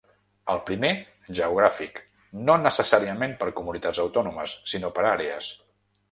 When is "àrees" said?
5.11-5.51